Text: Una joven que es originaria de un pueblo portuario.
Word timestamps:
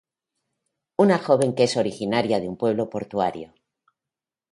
Una 1.03 1.19
joven 1.27 1.53
que 1.59 1.63
es 1.69 1.75
originaria 1.81 2.39
de 2.39 2.47
un 2.49 2.57
pueblo 2.57 2.89
portuario. 2.89 3.53